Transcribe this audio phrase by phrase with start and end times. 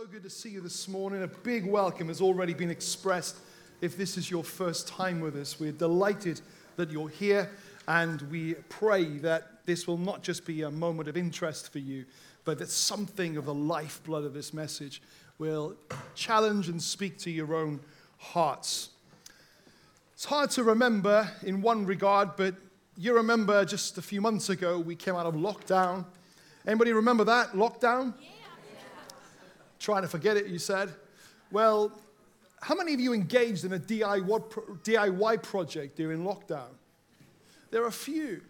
[0.00, 1.22] so good to see you this morning.
[1.22, 3.36] A big welcome has already been expressed.
[3.80, 6.40] If this is your first time with us, we're delighted
[6.74, 7.48] that you're here,
[7.86, 12.06] and we pray that this will not just be a moment of interest for you,
[12.44, 15.00] but that something of the lifeblood of this message
[15.38, 15.76] will
[16.16, 17.78] challenge and speak to your own
[18.18, 18.88] hearts.
[20.14, 22.56] It's hard to remember in one regard, but
[22.96, 26.04] you remember just a few months ago we came out of lockdown.
[26.66, 28.14] Anybody remember that lockdown?
[28.20, 28.33] Yeah
[29.78, 30.92] trying to forget it, you said.
[31.50, 31.92] Well,
[32.60, 36.70] how many of you engaged in a DIY project during lockdown?
[37.70, 38.40] There are a few.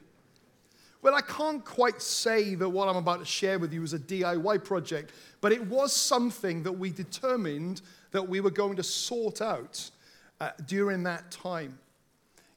[1.02, 3.98] Well, I can't quite say that what I'm about to share with you is a
[3.98, 7.82] DIY project, but it was something that we determined
[8.12, 9.90] that we were going to sort out
[10.40, 11.78] uh, during that time.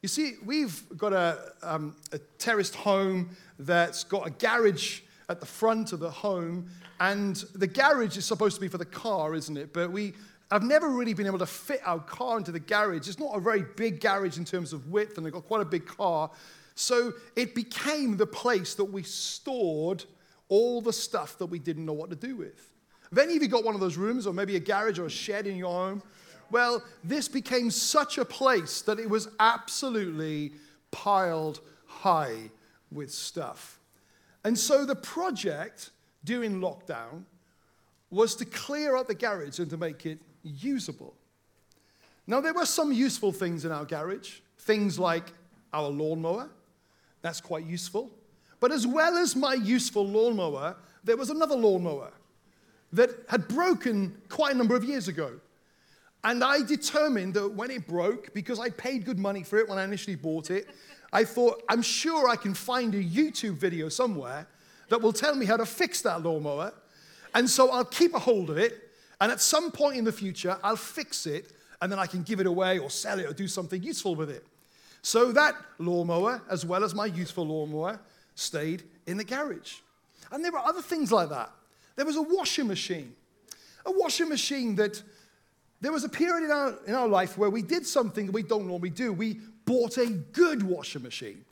[0.02, 5.46] You see, we've got a, um, a terraced home that's got a garage at the
[5.46, 6.68] front of the home,
[7.00, 9.74] and the garage is supposed to be for the car, isn't it?
[9.74, 10.14] But we
[10.52, 13.08] have never really been able to fit our car into the garage.
[13.08, 15.66] It's not a very big garage in terms of width, and they've got quite a
[15.66, 16.32] big car.
[16.76, 20.06] So it became the place that we stored
[20.48, 22.74] all the stuff that we didn't know what to do with.
[23.10, 25.10] Have any of you got one of those rooms, or maybe a garage or a
[25.10, 26.02] shed in your home?
[26.52, 30.54] Well, this became such a place that it was absolutely
[30.92, 32.52] piled high
[32.90, 33.77] with stuff.
[34.48, 35.90] And so the project
[36.24, 37.26] during lockdown
[38.10, 41.14] was to clear out the garage and to make it usable.
[42.28, 45.34] Now, there were some useful things in our garage, things like
[45.74, 46.50] our lawnmower.
[47.22, 48.10] That's quite useful.
[48.62, 52.14] But as well as my useful lawnmower, there was another lawnmower
[52.94, 55.42] that had broken quite a number of years ago.
[56.24, 59.78] And I determined that when it broke, because I paid good money for it when
[59.78, 60.70] I initially bought it,
[61.12, 64.48] I thought, I'm sure I can find a YouTube video somewhere
[64.90, 66.74] that will tell me how to fix that lawnmower.
[67.34, 68.92] And so I'll keep a hold of it.
[69.20, 71.52] And at some point in the future, I'll fix it
[71.82, 74.30] and then I can give it away or sell it or do something useful with
[74.30, 74.46] it.
[75.02, 78.00] So that lawnmower, as well as my useful lawnmower,
[78.36, 79.76] stayed in the garage.
[80.32, 81.52] And there were other things like that.
[81.96, 83.16] There was a washing machine.
[83.86, 85.02] A washing machine that
[85.80, 88.44] there was a period in our, in our life where we did something that we
[88.44, 89.14] don't normally do.
[89.14, 91.46] We bought a good washing machine.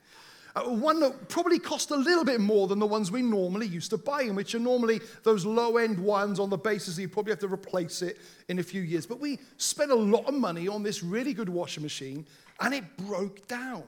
[0.56, 3.90] Uh, one that probably cost a little bit more than the ones we normally used
[3.90, 7.10] to buy, and which are normally those low end ones on the basis that you
[7.10, 8.18] probably have to replace it
[8.48, 9.06] in a few years.
[9.06, 12.26] But we spent a lot of money on this really good washing machine,
[12.62, 13.84] and it broke down.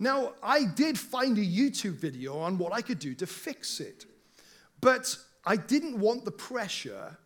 [0.00, 4.06] Now, I did find a YouTube video on what I could do to fix it,
[4.80, 7.16] but I didn't want the pressure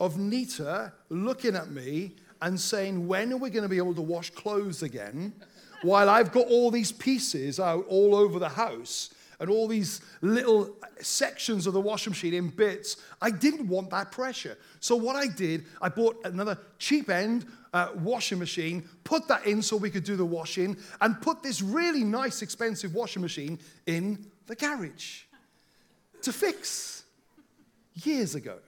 [0.00, 4.02] of Nita looking at me and saying, When are we going to be able to
[4.02, 5.34] wash clothes again?
[5.82, 10.76] while I've got all these pieces out all over the house and all these little
[11.00, 14.58] sections of the washing machine in bits, I didn't want that pressure.
[14.80, 19.62] So, what I did, I bought another cheap end uh, washing machine, put that in
[19.62, 24.26] so we could do the washing, and put this really nice, expensive washing machine in
[24.46, 25.22] the garage
[26.22, 27.04] to fix
[27.94, 28.58] years ago.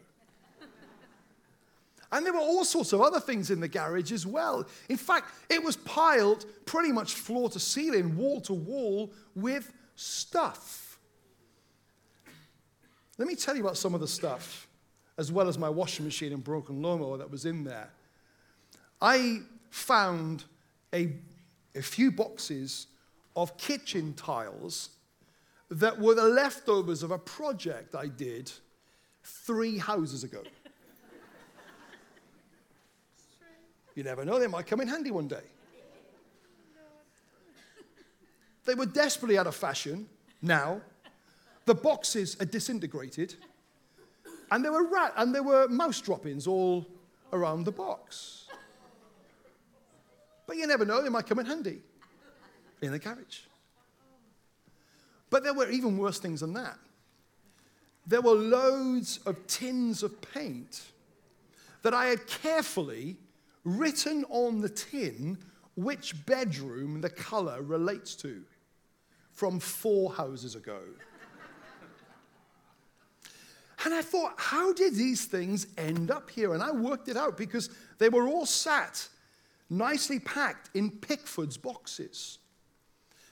[2.12, 4.66] And there were all sorts of other things in the garage as well.
[4.90, 10.98] In fact, it was piled pretty much floor to ceiling, wall to wall with stuff.
[13.16, 14.68] Let me tell you about some of the stuff,
[15.16, 17.88] as well as my washing machine and broken lawnmower that was in there.
[19.00, 19.40] I
[19.70, 20.44] found
[20.94, 21.12] a,
[21.74, 22.88] a few boxes
[23.36, 24.90] of kitchen tiles
[25.70, 28.52] that were the leftovers of a project I did
[29.24, 30.42] three houses ago.
[33.94, 35.42] You never know, they might come in handy one day.
[38.64, 40.06] They were desperately out of fashion
[40.40, 40.80] now.
[41.64, 43.34] The boxes are disintegrated.
[44.50, 46.86] And there were rat and there were mouse droppings all
[47.32, 48.46] around the box.
[50.46, 51.80] But you never know, they might come in handy
[52.80, 53.40] in the garage.
[55.30, 56.76] But there were even worse things than that.
[58.06, 60.82] There were loads of tins of paint
[61.82, 63.16] that I had carefully
[63.64, 65.38] written on the tin
[65.74, 68.42] which bedroom the color relates to
[69.30, 70.80] from four houses ago.
[73.84, 76.54] and I thought, how did these things end up here?
[76.54, 79.08] And I worked it out because they were all sat
[79.70, 82.38] nicely packed in Pickford's boxes.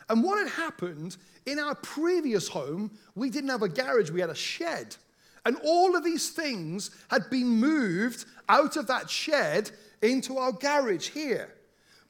[0.09, 4.31] And what had happened in our previous home, we didn't have a garage, we had
[4.31, 4.97] a shed.
[5.45, 9.71] And all of these things had been moved out of that shed
[10.03, 11.55] into our garage here.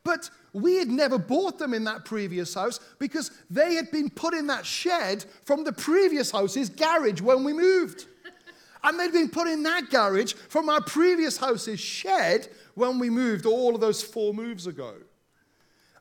[0.05, 4.35] But we had never bought them in that previous house because they had been put
[4.35, 8.07] in that shed from the previous house's garage when we moved.
[8.83, 13.45] And they'd been put in that garage from our previous house's shed when we moved
[13.45, 14.95] all of those four moves ago.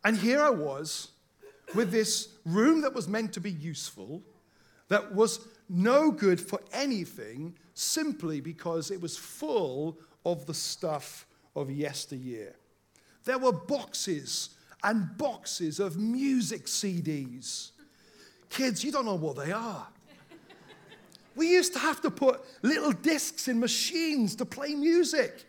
[0.05, 1.09] And here I was
[1.75, 4.21] with this room that was meant to be useful,
[4.87, 11.71] that was no good for anything, simply because it was full of the stuff of
[11.71, 12.55] yesteryear.
[13.25, 14.49] There were boxes
[14.83, 17.71] and boxes of music CDs.
[18.49, 19.87] Kids, you don't know what they are.
[21.35, 25.45] We used to have to put little discs in machines to play music.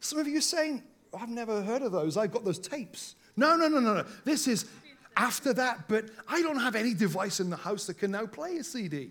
[0.00, 0.82] Some of you are saying,
[1.18, 2.16] I've never heard of those.
[2.16, 3.16] I've got those tapes.
[3.36, 4.04] No, no, no, no, no.
[4.24, 4.66] This is
[5.16, 8.58] after that, but I don't have any device in the house that can now play
[8.58, 9.10] a CD.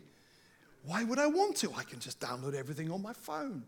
[0.83, 1.73] Why would I want to?
[1.73, 3.63] I can just download everything on my phone.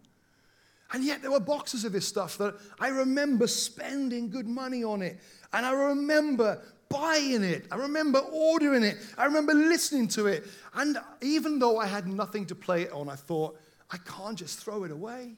[0.94, 5.02] And yet there were boxes of this stuff that I remember spending good money on
[5.02, 5.20] it.
[5.54, 7.66] And I remember buying it.
[7.72, 8.98] I remember ordering it.
[9.18, 10.46] I remember listening to it.
[10.74, 13.58] And even though I had nothing to play it on, I thought,
[13.90, 15.36] I can't just throw it away.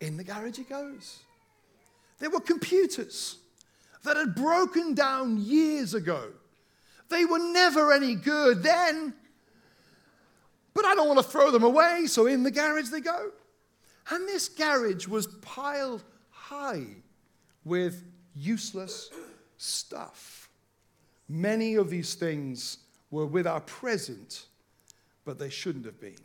[0.00, 1.20] In the garage it goes.
[2.18, 3.36] There were computers
[4.04, 6.30] that had broken down years ago.
[7.08, 9.14] They were never any good then.
[10.74, 13.30] But I don't want to throw them away, so in the garage they go.
[14.08, 16.86] And this garage was piled high
[17.64, 18.04] with
[18.34, 19.10] useless
[19.56, 20.48] stuff.
[21.28, 22.78] Many of these things
[23.10, 24.46] were with our present,
[25.24, 26.16] but they shouldn't have been.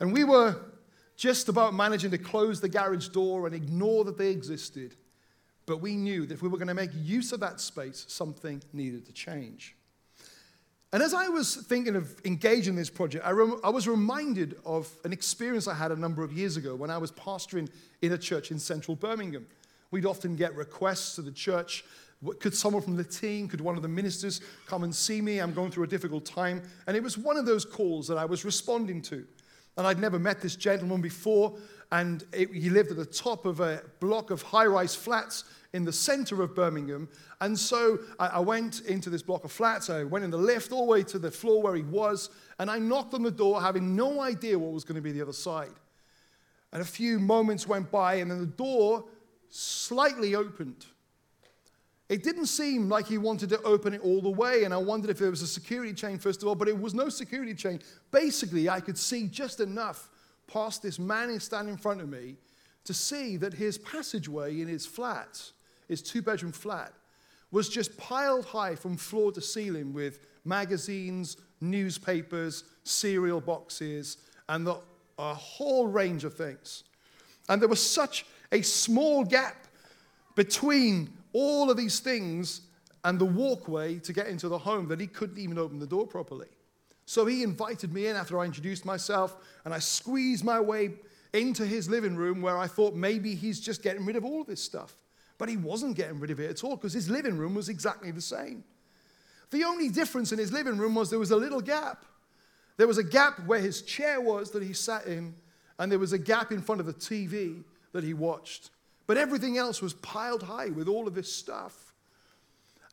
[0.00, 0.56] And we were
[1.16, 4.94] just about managing to close the garage door and ignore that they existed.
[5.66, 8.62] But we knew that if we were going to make use of that space, something
[8.72, 9.76] needed to change.
[10.94, 14.88] And as I was thinking of engaging this project, I, rem- I, was reminded of
[15.02, 17.68] an experience I had a number of years ago when I was pastoring
[18.00, 19.44] in a church in central Birmingham.
[19.90, 21.84] We'd often get requests to the church.
[22.38, 25.40] Could someone from the team, could one of the ministers come and see me?
[25.40, 26.62] I'm going through a difficult time.
[26.86, 29.26] And it was one of those calls that I was responding to.
[29.76, 31.56] And I'd never met this gentleman before,
[31.90, 35.42] and it, he lived at the top of a block of high rise flats
[35.74, 37.08] in the center of Birmingham.
[37.40, 39.90] And so I, I went into this block of flats.
[39.90, 42.30] I went in the lift all the way to the floor where he was.
[42.60, 45.20] And I knocked on the door, having no idea what was going to be the
[45.20, 45.74] other side.
[46.72, 49.04] And a few moments went by, and then the door
[49.48, 50.86] slightly opened.
[52.08, 55.10] It didn't seem like he wanted to open it all the way, and I wondered
[55.10, 57.80] if there was a security chain, first of all, but it was no security chain.
[58.12, 60.08] Basically, I could see just enough
[60.46, 62.36] past this man standing in front of me
[62.84, 65.50] to see that his passageway in his flat
[65.88, 66.92] his two bedroom flat,
[67.50, 74.76] was just piled high from floor to ceiling with magazines, newspapers, cereal boxes, and the,
[75.18, 76.84] a whole range of things.
[77.48, 79.66] And there was such a small gap
[80.34, 82.62] between all of these things
[83.04, 86.06] and the walkway to get into the home that he couldn't even open the door
[86.06, 86.48] properly.
[87.06, 90.92] So he invited me in after I introduced myself, and I squeezed my way
[91.34, 94.62] into his living room where I thought maybe he's just getting rid of all this
[94.62, 94.96] stuff.
[95.38, 98.10] But he wasn't getting rid of it at all because his living room was exactly
[98.10, 98.64] the same.
[99.50, 102.04] The only difference in his living room was there was a little gap.
[102.76, 105.34] There was a gap where his chair was that he sat in,
[105.78, 108.70] and there was a gap in front of the TV that he watched.
[109.06, 111.92] But everything else was piled high with all of this stuff.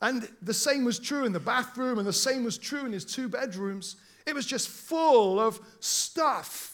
[0.00, 3.04] And the same was true in the bathroom, and the same was true in his
[3.04, 3.96] two bedrooms.
[4.26, 6.71] It was just full of stuff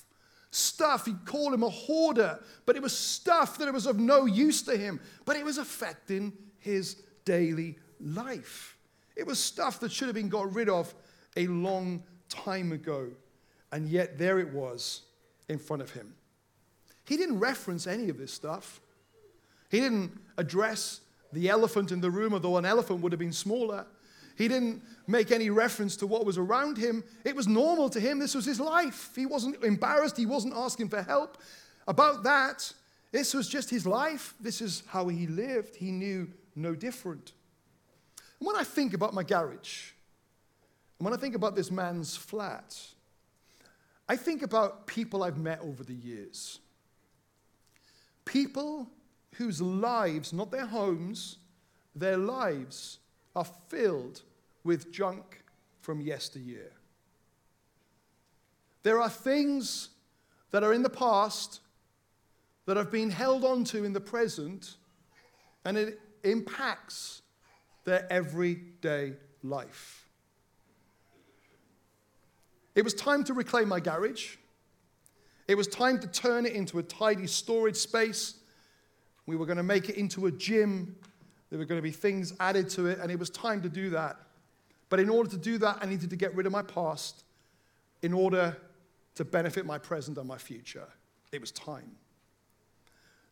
[0.50, 1.06] stuff.
[1.06, 4.76] He'd call him a hoarder, but it was stuff that was of no use to
[4.76, 8.76] him, but it was affecting his daily life.
[9.16, 10.94] It was stuff that should have been got rid of
[11.36, 13.08] a long time ago,
[13.72, 15.02] and yet there it was
[15.48, 16.14] in front of him.
[17.04, 18.80] He didn't reference any of this stuff.
[19.70, 21.00] He didn't address
[21.32, 23.86] the elephant in the room, although an elephant would have been smaller.
[24.38, 27.02] He didn't make any reference to what was around him.
[27.24, 28.20] It was normal to him.
[28.20, 29.10] This was his life.
[29.16, 30.16] He wasn't embarrassed.
[30.16, 31.38] He wasn't asking for help
[31.88, 32.72] about that.
[33.10, 34.34] This was just his life.
[34.40, 35.74] This is how he lived.
[35.74, 37.32] He knew no different.
[38.38, 39.90] And when I think about my garage,
[41.00, 42.80] and when I think about this man's flat,
[44.08, 46.60] I think about people I've met over the years.
[48.24, 48.88] People
[49.34, 51.38] whose lives, not their homes,
[51.96, 52.98] their lives
[53.34, 54.22] are filled
[54.64, 55.42] with junk
[55.80, 56.72] from yesteryear.
[58.82, 59.90] There are things
[60.50, 61.60] that are in the past
[62.66, 64.76] that have been held onto in the present,
[65.64, 67.22] and it impacts
[67.84, 70.06] their everyday life.
[72.74, 74.36] It was time to reclaim my garage.
[75.48, 78.34] It was time to turn it into a tidy storage space.
[79.26, 80.96] We were going to make it into a gym.
[81.50, 83.90] There were going to be things added to it, and it was time to do
[83.90, 84.16] that.
[84.88, 87.24] But in order to do that, I needed to get rid of my past
[88.02, 88.56] in order
[89.14, 90.88] to benefit my present and my future.
[91.32, 91.96] It was time.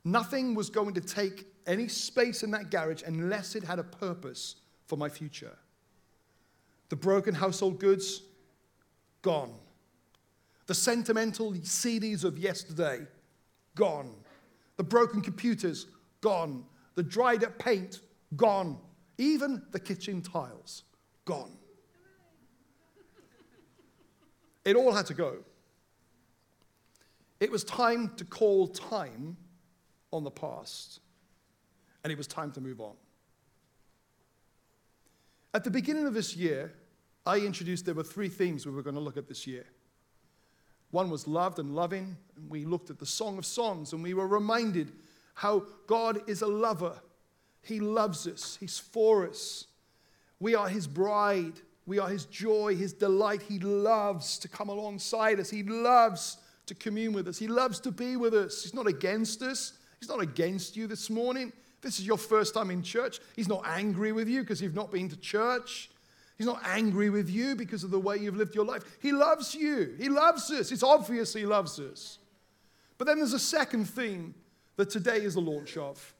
[0.04, 4.56] Nothing was going to take any space in that garage unless it had a purpose
[4.86, 5.56] for my future.
[6.88, 8.22] The broken household goods,
[9.22, 9.52] gone.
[10.66, 13.00] The sentimental CDs of yesterday,
[13.74, 14.14] gone.
[14.76, 15.86] The broken computers,
[16.20, 16.64] gone.
[16.94, 18.00] The dried up paint,
[18.34, 18.78] gone.
[19.18, 20.84] Even the kitchen tiles,
[21.24, 21.52] gone.
[24.64, 25.44] It all had to go.
[27.38, 29.36] It was time to call time
[30.12, 31.00] on the past,
[32.02, 32.94] and it was time to move on.
[35.54, 36.74] At the beginning of this year,
[37.24, 39.66] I introduced there were three themes we were going to look at this year.
[40.90, 44.14] One was loved and loving, and we looked at the Song of Songs, and we
[44.14, 44.92] were reminded
[45.34, 47.00] how God is a lover.
[47.66, 49.66] He loves us, He's for us.
[50.38, 51.54] We are His bride,
[51.84, 53.42] we are His joy, His delight.
[53.42, 57.90] He loves to come alongside us, He loves to commune with us, He loves to
[57.90, 58.62] be with us.
[58.62, 61.52] He's not against us, He's not against you this morning.
[61.82, 63.18] This is your first time in church.
[63.34, 65.90] He's not angry with you because you've not been to church.
[66.38, 68.82] He's not angry with you because of the way you've lived your life.
[69.00, 69.94] He loves you.
[69.98, 70.72] He loves us.
[70.72, 72.18] It's obvious he loves us.
[72.98, 74.34] But then there's a second theme
[74.76, 76.14] that today is the launch of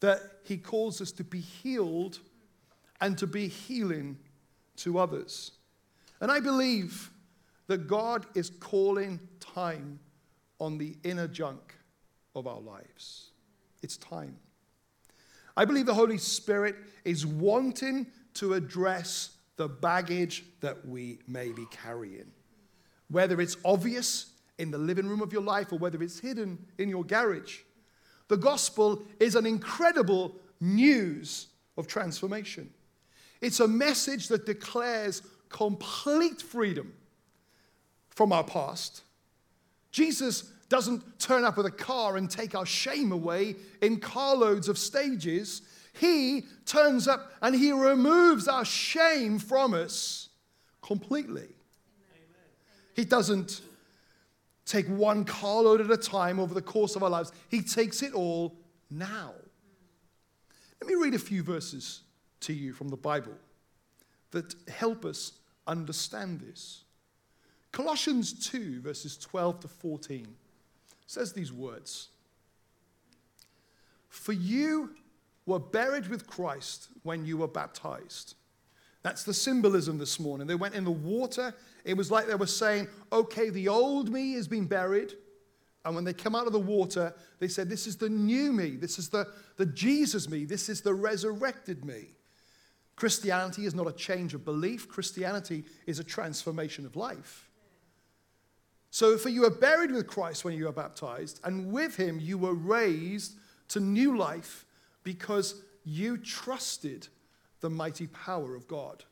[0.00, 2.18] that he calls us to be healed
[3.00, 4.18] and to be healing
[4.76, 5.52] to others.
[6.20, 7.10] And I believe
[7.66, 10.00] that God is calling time
[10.58, 11.74] on the inner junk
[12.34, 13.30] of our lives.
[13.82, 14.36] It's time.
[15.56, 21.66] I believe the Holy Spirit is wanting to address the baggage that we may be
[21.70, 22.30] carrying.
[23.08, 26.88] Whether it's obvious in the living room of your life or whether it's hidden in
[26.88, 27.60] your garage,
[28.30, 32.70] the gospel is an incredible news of transformation.
[33.40, 36.92] It's a message that declares complete freedom
[38.10, 39.02] from our past.
[39.90, 44.78] Jesus doesn't turn up with a car and take our shame away in carloads of
[44.78, 45.62] stages.
[45.92, 50.28] He turns up and he removes our shame from us
[50.82, 51.42] completely.
[51.42, 52.48] Amen.
[52.94, 53.60] He doesn't
[54.70, 58.14] take one carload at a time over the course of our lives, he takes it
[58.14, 58.56] all
[58.90, 59.32] now.
[60.80, 62.02] Let me read a few verses
[62.40, 63.34] to you from the Bible
[64.30, 65.32] that help us
[65.66, 66.84] understand this.
[67.72, 70.26] Colossians 2, verses 12 to 14
[71.06, 72.08] says these words
[74.08, 74.90] For you
[75.46, 78.34] were buried with Christ when you were baptized.
[79.02, 80.46] That's the symbolism this morning.
[80.46, 81.54] They went in the water.
[81.84, 85.14] It was like they were saying, okay, the old me has been buried.
[85.84, 88.76] And when they come out of the water, they said, This is the new me.
[88.76, 90.44] This is the, the Jesus me.
[90.44, 92.08] This is the resurrected me.
[92.96, 97.48] Christianity is not a change of belief, Christianity is a transformation of life.
[98.90, 102.36] So, for you were buried with Christ when you were baptized, and with him you
[102.36, 103.36] were raised
[103.68, 104.66] to new life
[105.02, 107.08] because you trusted
[107.60, 109.04] the mighty power of God.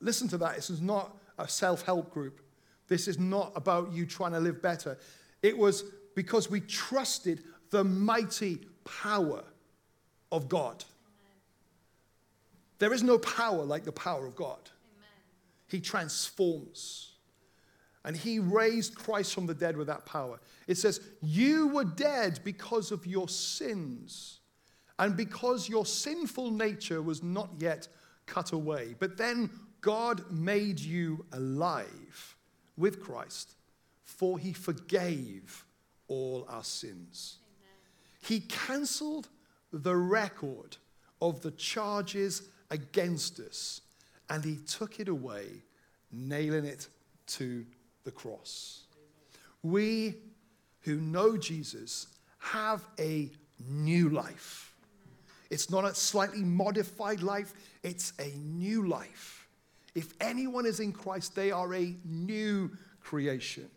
[0.00, 0.56] Listen to that.
[0.56, 2.40] This is not a self help group.
[2.88, 4.98] This is not about you trying to live better.
[5.42, 9.44] It was because we trusted the mighty power
[10.32, 10.84] of God.
[12.78, 14.70] There is no power like the power of God.
[15.68, 17.12] He transforms.
[18.04, 20.40] And he raised Christ from the dead with that power.
[20.66, 24.40] It says, You were dead because of your sins
[24.98, 27.88] and because your sinful nature was not yet
[28.26, 28.94] cut away.
[28.98, 32.36] But then God made you alive
[32.76, 33.54] with Christ,
[34.04, 35.64] for he forgave
[36.08, 37.38] all our sins.
[37.60, 37.78] Amen.
[38.22, 39.28] He canceled
[39.72, 40.76] the record
[41.22, 43.82] of the charges against us
[44.30, 45.46] and he took it away,
[46.12, 46.88] nailing it
[47.26, 47.66] to
[48.04, 48.84] the cross.
[49.62, 50.14] We
[50.82, 52.06] who know Jesus
[52.38, 53.28] have a
[53.68, 54.72] new life.
[55.50, 59.39] It's not a slightly modified life, it's a new life.
[59.94, 62.70] If anyone is in Christ, they are a new
[63.00, 63.70] creation.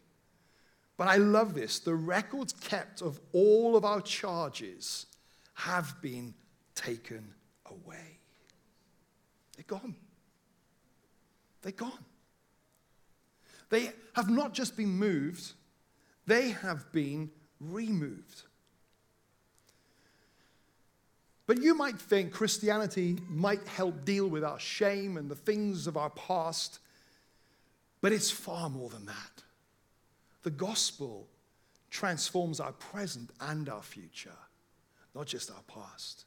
[0.98, 1.80] But I love this.
[1.80, 5.08] The records kept of all of our charges
[5.56, 6.34] have been
[6.76, 7.34] taken
[7.66, 8.20] away.
[9.56, 9.96] They're gone.
[11.62, 12.06] They're gone.
[13.70, 15.54] They have not just been moved,
[16.28, 18.44] they have been removed.
[21.54, 25.98] But you might think Christianity might help deal with our shame and the things of
[25.98, 26.80] our past,
[28.02, 29.44] but it's far more than that.
[30.42, 31.28] The gospel
[31.92, 34.34] transforms our present and our future,
[35.14, 36.26] not just our past.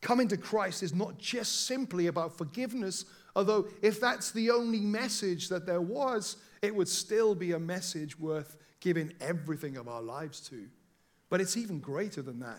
[0.00, 3.04] Coming to Christ is not just simply about forgiveness
[3.36, 8.18] Although, if that's the only message that there was, it would still be a message
[8.18, 10.66] worth giving everything of our lives to.
[11.30, 12.58] But it's even greater than that.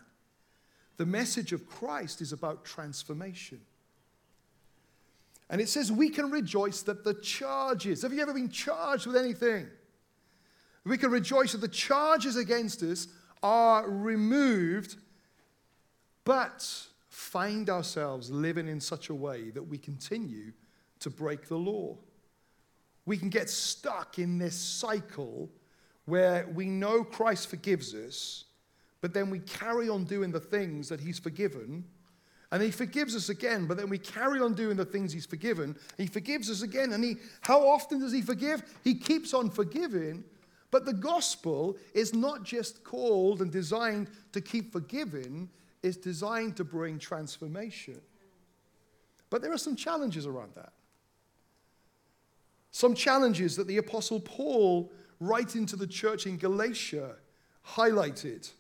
[0.99, 3.61] The message of Christ is about transformation.
[5.49, 9.15] And it says we can rejoice that the charges, have you ever been charged with
[9.15, 9.67] anything?
[10.83, 13.07] We can rejoice that the charges against us
[13.41, 14.97] are removed,
[16.25, 16.69] but
[17.07, 20.51] find ourselves living in such a way that we continue
[20.99, 21.97] to break the law.
[23.05, 25.49] We can get stuck in this cycle
[26.03, 28.43] where we know Christ forgives us,
[29.01, 31.85] but then we carry on doing the things that He's forgiven.
[32.51, 35.75] And he forgives us again, but then we carry on doing the things he's forgiven.
[35.97, 36.93] He forgives us again.
[36.93, 38.63] And he, how often does he forgive?
[38.83, 40.23] He keeps on forgiving.
[40.71, 45.49] But the gospel is not just called and designed to keep forgiving,
[45.83, 48.01] it's designed to bring transformation.
[49.29, 50.73] But there are some challenges around that.
[52.71, 57.15] Some challenges that the Apostle Paul, writing to the church in Galatia,
[57.65, 58.51] highlighted.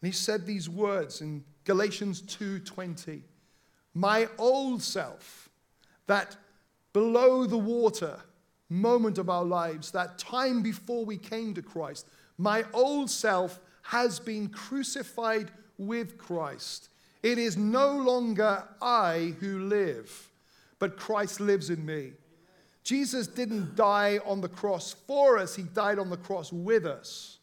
[0.00, 3.22] And he said these words in Galatians 2:20.
[3.94, 5.48] My old self,
[6.06, 6.36] that
[6.92, 8.20] below the water
[8.68, 12.06] moment of our lives, that time before we came to Christ,
[12.38, 16.88] my old self has been crucified with Christ.
[17.22, 20.30] It is no longer I who live,
[20.78, 22.12] but Christ lives in me.
[22.82, 27.38] Jesus didn't die on the cross for us, He died on the cross with us.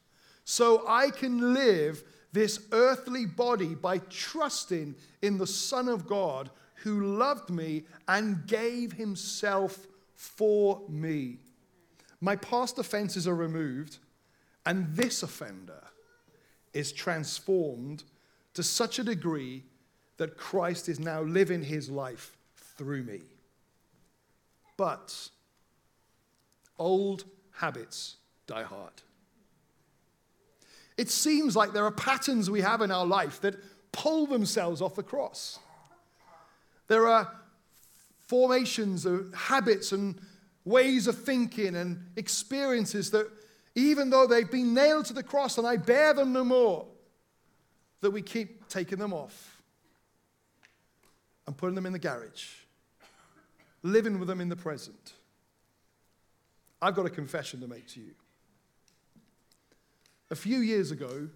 [0.46, 2.04] So I can live
[2.38, 6.50] this earthly body by trusting in the Son of God
[6.84, 11.38] who loved me and gave Himself for me.
[12.22, 13.98] My past offenses are removed,
[14.66, 15.84] and this offender
[16.74, 18.04] is transformed
[18.54, 19.64] to such a degree
[20.18, 22.36] that Christ is now living his life
[22.76, 23.22] through me.
[24.78, 25.30] But
[26.78, 28.18] old habits
[28.48, 28.94] die hard.
[30.98, 33.56] It seems like there are patterns we have in our life that
[33.92, 35.60] pull themselves off the cross.
[36.88, 37.32] There are
[38.26, 40.20] formations of habits and
[40.66, 43.30] ways of thinking and experiences that,
[43.76, 46.88] even though they've been nailed to the cross and I bear them no more,
[48.02, 49.62] that we keep taking them off
[51.46, 52.48] and putting them in the garage,
[53.84, 55.14] living with them in the present.
[56.82, 58.12] I've got a confession to make to you.
[60.30, 61.30] A few years ago,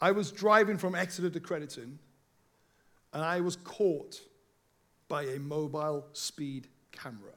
[0.00, 1.98] I was driving from Exeter to Crediton,
[3.12, 4.20] and I was caught
[5.08, 7.32] by a mobile speed camera.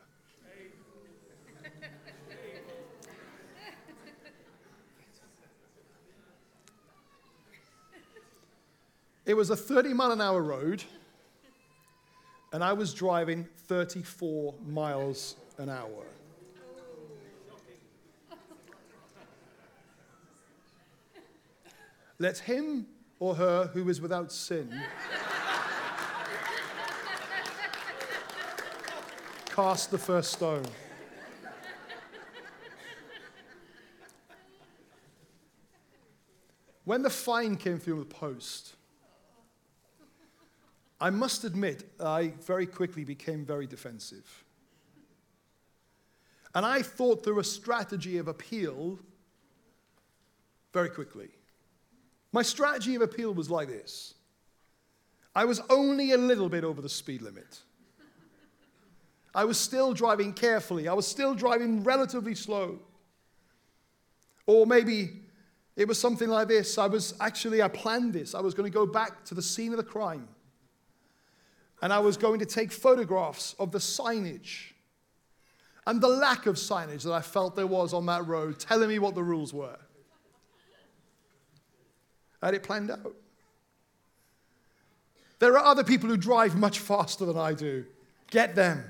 [9.26, 10.84] It was a 30 mile an hour road,
[12.52, 16.06] and I was driving 34 miles an hour.
[22.20, 22.86] Let him
[23.20, 24.70] or her who is without sin
[29.48, 30.66] cast the first stone.
[36.86, 38.76] When the fine came through the post,
[41.00, 44.44] I must admit, I very quickly became very defensive.
[46.56, 48.98] And I thought through a strategy of appeal
[50.74, 51.30] very quickly.
[52.32, 54.14] My strategy of appeal was like this
[55.36, 57.60] I was only a little bit over the speed limit.
[59.34, 62.80] I was still driving carefully, I was still driving relatively slow.
[64.48, 65.22] Or maybe
[65.76, 68.34] it was something like this I was actually, I planned this.
[68.34, 70.28] I was going to go back to the scene of the crime.
[71.82, 74.74] And I was going to take photographs of the signage
[75.88, 79.00] and the lack of signage that I felt there was on that road telling me
[79.00, 79.78] what the rules were.
[82.42, 83.16] I had it planned out.
[85.40, 87.86] There are other people who drive much faster than I do.
[88.30, 88.84] Get them.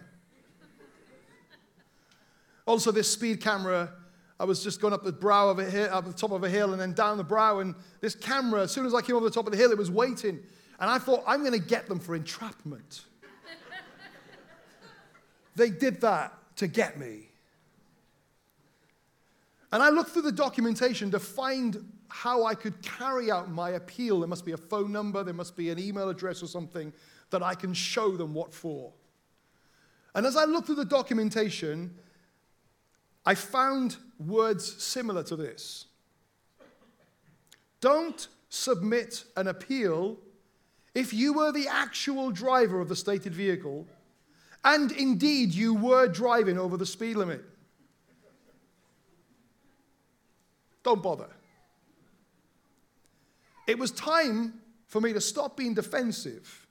[2.66, 3.92] also, this speed camera,
[4.40, 6.50] I was just going up the brow of a hill, up the top of a
[6.50, 7.60] hill, and then down the brow.
[7.60, 9.78] And this camera, as soon as I came over the top of the hill, it
[9.78, 10.40] was waiting.
[10.80, 13.02] And I thought, I'm going to get them for entrapment.
[15.56, 17.28] they did that to get me.
[19.72, 24.20] And I looked through the documentation to find how I could carry out my appeal.
[24.20, 26.92] There must be a phone number, there must be an email address or something
[27.30, 28.92] that I can show them what for.
[30.16, 31.96] And as I looked through the documentation,
[33.26, 35.86] I found words similar to this.
[37.80, 40.18] Don't submit an appeal
[40.96, 43.88] if you were the actual driver of the stated vehicle,
[44.64, 47.46] and indeed you were driving over the speed limit.
[50.84, 51.30] Don't bother.
[53.70, 54.56] It was time
[54.88, 56.66] for me to stop being defensive.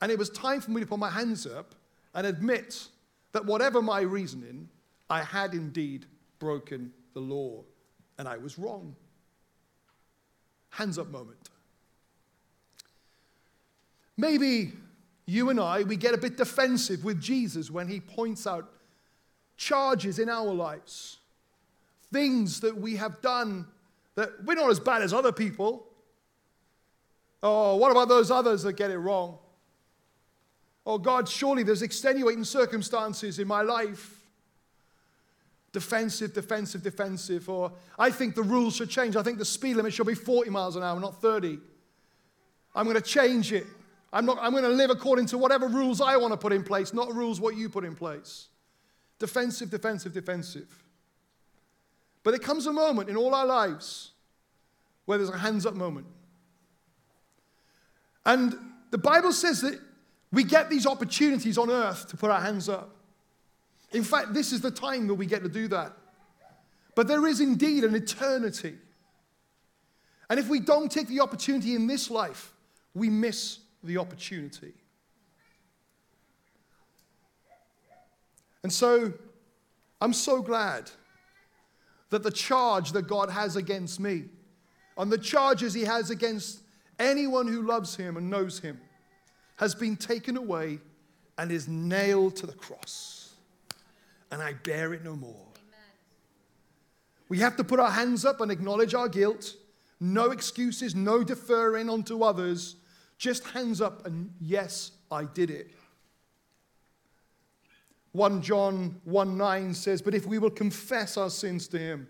[0.00, 1.76] And it was time for me to put my hands up
[2.16, 2.88] and admit
[3.30, 4.68] that whatever my reasoning,
[5.08, 6.06] I had indeed
[6.40, 7.62] broken the law
[8.18, 8.96] and I was wrong.
[10.70, 11.48] Hands up moment.
[14.16, 14.72] Maybe
[15.26, 18.68] you and I, we get a bit defensive with Jesus when he points out
[19.56, 21.18] charges in our lives,
[22.12, 23.68] things that we have done
[24.16, 25.86] that we're not as bad as other people.
[27.42, 29.38] Oh, what about those others that get it wrong?
[30.84, 34.16] Oh, God, surely there's extenuating circumstances in my life.
[35.72, 37.48] Defensive, defensive, defensive.
[37.48, 39.16] Or I think the rules should change.
[39.16, 41.58] I think the speed limit should be 40 miles an hour, not 30.
[42.74, 43.66] I'm going to change it.
[44.12, 46.64] I'm, not, I'm going to live according to whatever rules I want to put in
[46.64, 48.48] place, not rules what you put in place.
[49.18, 50.82] Defensive, defensive, defensive.
[52.22, 54.10] But there comes a moment in all our lives
[55.04, 56.06] where there's a hands up moment.
[58.24, 58.56] And
[58.90, 59.80] the Bible says that
[60.32, 62.94] we get these opportunities on earth to put our hands up.
[63.92, 65.92] In fact, this is the time that we get to do that.
[66.94, 68.76] But there is indeed an eternity.
[70.28, 72.52] And if we don't take the opportunity in this life,
[72.94, 74.74] we miss the opportunity.
[78.62, 79.12] And so,
[80.00, 80.90] I'm so glad
[82.10, 84.24] that the charge that God has against me
[84.96, 86.60] and the charges he has against
[87.00, 88.80] anyone who loves him and knows him
[89.56, 90.78] has been taken away
[91.38, 93.34] and is nailed to the cross.
[94.30, 95.46] And I bear it no more.
[95.56, 95.90] Amen.
[97.28, 99.56] We have to put our hands up and acknowledge our guilt.
[99.98, 102.76] No excuses, no deferring onto others.
[103.18, 105.72] Just hands up and yes, I did it.
[108.12, 112.08] 1 John 1 9 says, But if we will confess our sins to him,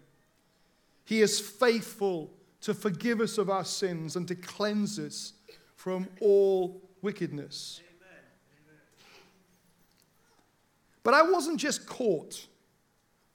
[1.05, 2.31] he is faithful
[2.63, 5.33] to forgive us of our sins and to cleanse us
[5.77, 7.81] from all wickedness.
[11.03, 12.47] But I wasn't just caught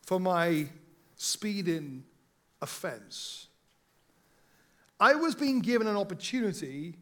[0.04, 0.68] for my
[1.16, 2.04] speeding
[2.62, 3.48] offense.
[5.00, 6.96] I was being given an opportunity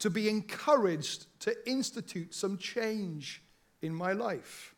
[0.00, 3.42] to be encouraged to institute some change
[3.80, 4.74] in my life.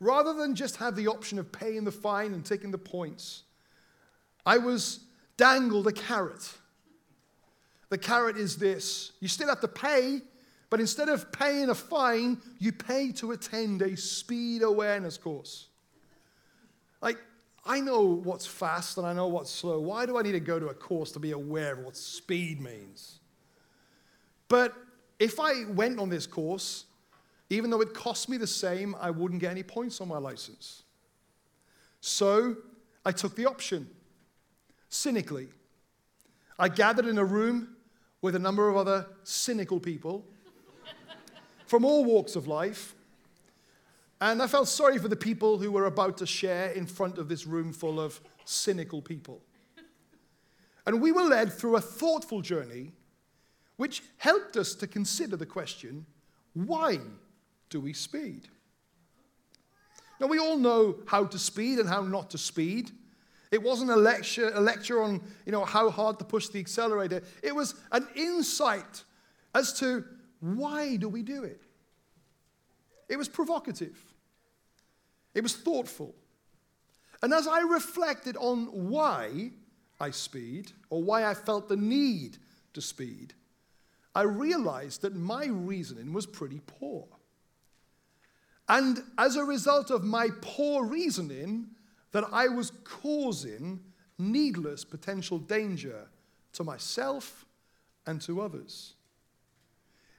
[0.00, 3.42] Rather than just have the option of paying the fine and taking the points,
[4.46, 5.00] I was
[5.36, 6.52] dangled a carrot.
[7.88, 10.20] The carrot is this you still have to pay,
[10.70, 15.66] but instead of paying a fine, you pay to attend a speed awareness course.
[17.00, 17.18] Like,
[17.64, 19.78] I know what's fast and I know what's slow.
[19.80, 22.60] Why do I need to go to a course to be aware of what speed
[22.60, 23.18] means?
[24.48, 24.74] But
[25.18, 26.86] if I went on this course,
[27.50, 30.82] even though it cost me the same, I wouldn't get any points on my license.
[32.00, 32.56] So
[33.04, 33.88] I took the option
[34.92, 35.48] cynically.
[36.58, 37.76] I gathered in a room
[38.20, 40.24] with a number of other cynical people
[41.66, 42.94] from all walks of life.
[44.20, 47.28] And I felt sorry for the people who were about to share in front of
[47.28, 49.40] this room full of cynical people.
[50.86, 52.92] And we were led through a thoughtful journey
[53.76, 56.06] which helped us to consider the question
[56.52, 57.00] why
[57.70, 58.48] do we speed?
[60.20, 62.90] Now, we all know how to speed and how not to speed.
[63.52, 67.22] It wasn't a lecture, a lecture on you know, how hard to push the accelerator.
[67.42, 69.04] It was an insight
[69.54, 70.04] as to
[70.40, 71.60] why do we do it.
[73.10, 74.02] It was provocative.
[75.34, 76.14] It was thoughtful.
[77.22, 79.50] And as I reflected on why
[80.00, 82.38] I speed, or why I felt the need
[82.72, 83.34] to speed,
[84.14, 87.06] I realized that my reasoning was pretty poor.
[88.68, 91.66] And as a result of my poor reasoning,
[92.12, 93.80] that I was causing
[94.18, 96.06] needless potential danger
[96.52, 97.44] to myself
[98.06, 98.94] and to others.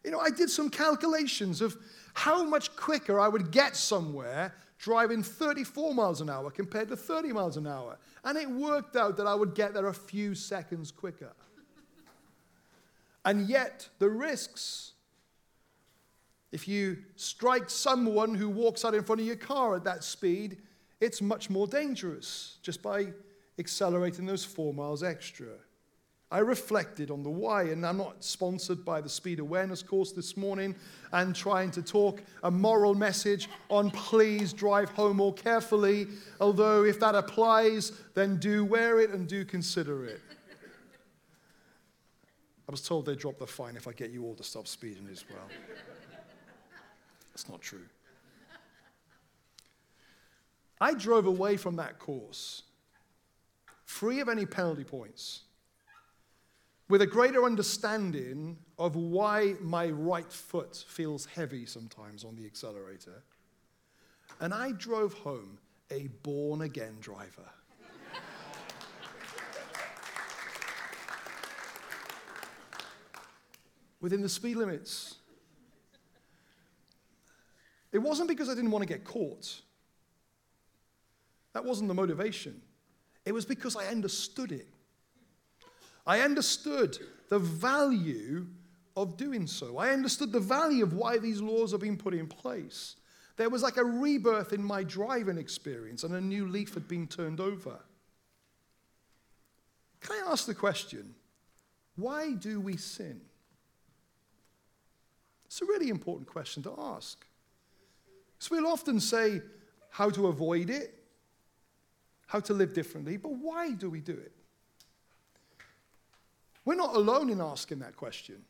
[0.03, 1.77] You know, I did some calculations of
[2.13, 7.32] how much quicker I would get somewhere driving 34 miles an hour compared to 30
[7.32, 7.97] miles an hour.
[8.25, 11.32] And it worked out that I would get there a few seconds quicker.
[13.23, 14.93] And yet, the risks
[16.53, 20.58] if you strike someone who walks out in front of your car at that speed,
[21.04, 23.08] it's much more dangerous just by
[23.60, 25.48] accelerating those four miles extra.
[26.32, 30.36] I reflected on the why, and I'm not sponsored by the speed awareness course this
[30.36, 30.76] morning
[31.12, 36.08] and trying to talk a moral message on please drive home more carefully.
[36.39, 40.22] Although, if that applies, then do wear it and do consider it.
[42.68, 45.08] I was told they'd drop the fine if I get you all to stop speeding
[45.12, 45.48] as well.
[47.32, 47.86] That's not true.
[50.84, 52.63] I drove away from that course
[53.86, 55.43] free of any penalty points,
[56.89, 63.24] with a greater understanding of why my right foot feels heavy sometimes on the accelerator.
[64.41, 65.58] And I drove home
[65.89, 67.50] a born again driver.
[74.02, 75.15] Within the speed limits.
[77.93, 79.62] It wasn't because I didn't want to get caught.
[81.54, 82.62] That wasn't the motivation.
[83.26, 84.68] It was because I understood it.
[86.06, 86.98] I understood
[87.30, 88.48] the value
[88.96, 89.78] of doing so.
[89.78, 92.96] I understood the value of why these laws have been put in place.
[93.38, 97.08] There was like a rebirth in my driving experience, and a new leaf had been
[97.08, 97.80] turned over.
[100.02, 101.16] Can I ask the question
[101.96, 103.22] why do we sin?
[105.46, 107.26] It's a really important question to ask.
[108.39, 109.42] So we'll often say
[109.92, 111.03] how to avoid it,
[112.34, 114.32] how to live differently, but why do we do it?
[116.65, 118.41] We're not alone in asking that question.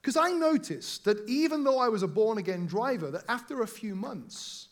[0.00, 3.66] Because I noticed that even though I was a born again driver, that after a
[3.66, 4.68] few months,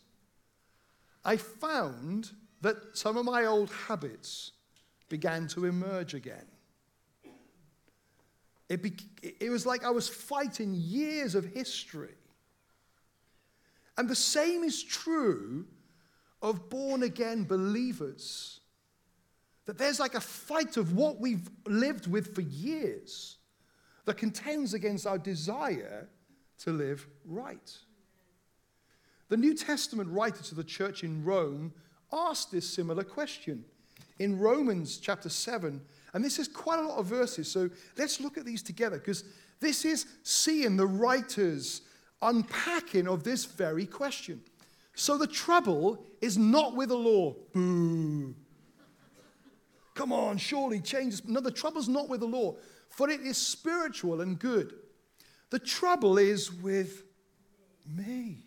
[1.25, 4.53] I found that some of my old habits
[5.09, 6.45] began to emerge again.
[8.69, 12.15] It, be, it was like I was fighting years of history.
[13.97, 15.65] And the same is true
[16.41, 18.59] of born again believers.
[19.65, 23.37] That there's like a fight of what we've lived with for years
[24.05, 26.09] that contends against our desire
[26.59, 27.77] to live right.
[29.29, 31.73] The New Testament writer to the church in Rome
[32.11, 33.63] asked this similar question
[34.17, 35.81] in Romans chapter 7.
[36.13, 37.49] And this is quite a lot of verses.
[37.49, 39.23] So let's look at these together because
[39.59, 41.81] this is seeing the writer's
[42.21, 44.41] unpacking of this very question.
[44.99, 47.33] So the trouble is not with the law.
[47.53, 48.35] Boo.
[49.95, 51.21] Come on, surely change.
[51.25, 52.57] No, the trouble's not with the law,
[52.89, 54.73] for it is spiritual and good.
[55.51, 57.03] The trouble is with
[57.87, 58.39] me.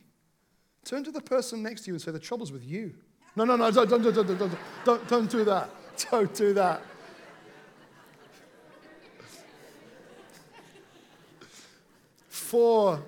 [0.85, 2.97] Turn to the person next to you and say, The trouble's with you.
[3.35, 5.71] No, no, no, don't, don't, don't, don't, don't, don't, don't do that.
[6.11, 6.83] Don't do that.
[12.29, 13.03] For,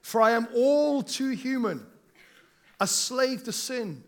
[0.00, 1.86] for I am all too human
[2.80, 4.04] a slave to sin.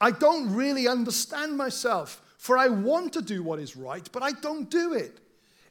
[0.00, 4.32] I don't really understand myself, for I want to do what is right, but I
[4.32, 5.20] don't do it.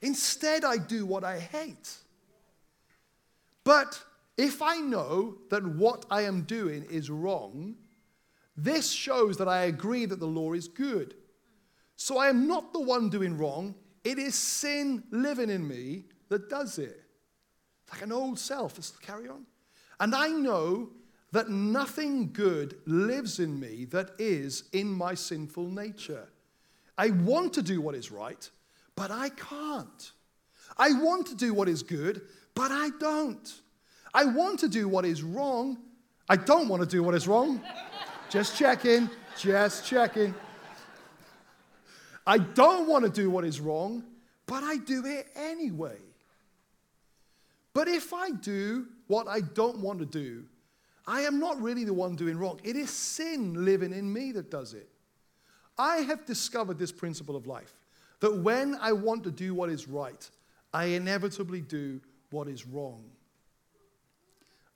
[0.01, 1.97] Instead, I do what I hate.
[3.63, 4.01] But
[4.37, 7.75] if I know that what I am doing is wrong,
[8.55, 11.15] this shows that I agree that the law is good.
[11.95, 16.49] So I am not the one doing wrong, it is sin living in me that
[16.49, 17.01] does it.
[17.91, 18.77] Like an old self.
[18.77, 19.45] Let's carry on.
[19.99, 20.89] And I know
[21.31, 26.27] that nothing good lives in me that is in my sinful nature.
[26.97, 28.49] I want to do what is right,
[28.95, 30.11] but I can't.
[30.77, 32.21] I want to do what is good,
[32.55, 33.61] but I don't.
[34.13, 35.77] I want to do what is wrong.
[36.29, 37.61] I don't want to do what is wrong.
[38.29, 40.33] just checking, just checking.
[42.25, 44.03] I don't want to do what is wrong,
[44.45, 45.97] but I do it anyway.
[47.73, 50.45] But if I do what I don't want to do,
[51.07, 52.59] I am not really the one doing wrong.
[52.63, 54.89] It is sin living in me that does it.
[55.77, 57.73] I have discovered this principle of life
[58.19, 60.29] that when I want to do what is right,
[60.73, 63.05] I inevitably do what is wrong.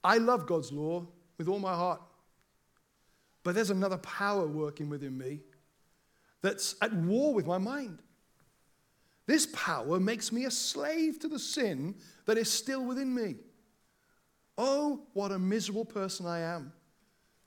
[0.03, 1.05] I love God's law
[1.37, 2.01] with all my heart.
[3.43, 5.39] But there's another power working within me
[6.41, 7.99] that's at war with my mind.
[9.25, 13.35] This power makes me a slave to the sin that is still within me.
[14.63, 16.71] Oh, what a miserable person I am.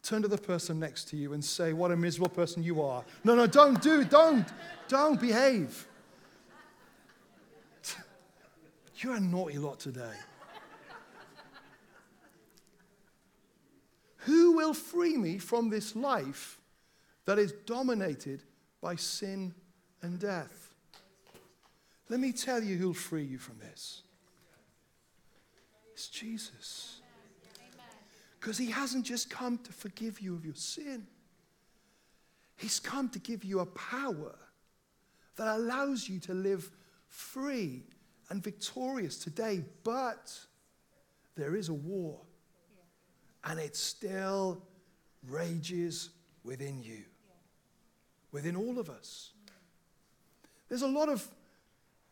[0.02, 3.04] Turn to the person next to you and say, What a miserable person you are.
[3.22, 4.44] No, no, don't do, it, don't,
[4.88, 5.86] don't behave.
[8.96, 10.16] You're a naughty lot today.
[14.16, 16.58] Who will free me from this life
[17.26, 18.42] that is dominated
[18.82, 19.54] by sin
[20.02, 20.72] and death?
[22.08, 24.02] Let me tell you who'll free you from this.
[25.92, 27.02] It's Jesus.
[28.44, 31.06] Because he hasn't just come to forgive you of your sin,
[32.58, 34.34] he's come to give you a power
[35.36, 36.70] that allows you to live
[37.08, 37.84] free
[38.28, 39.64] and victorious today.
[39.82, 40.38] But
[41.36, 42.20] there is a war,
[43.44, 44.60] and it still
[45.26, 46.10] rages
[46.44, 47.04] within you,
[48.30, 49.30] within all of us.
[50.68, 51.26] There's a lot of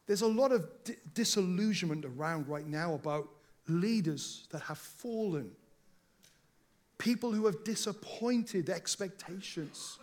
[0.07, 3.29] there's a lot of di- disillusionment around right now about
[3.69, 5.51] leaders that have fallen,
[7.03, 9.99] people who have disappointed expectations.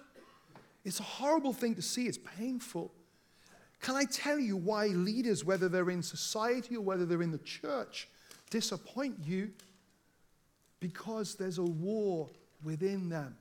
[0.84, 2.92] It's a horrible thing to see, it's painful.
[3.80, 7.38] Can I tell you why leaders, whether they're in society or whether they're in the
[7.38, 8.10] church,
[8.50, 9.52] disappoint you?
[10.82, 12.30] Because there's a war
[12.66, 13.38] within them.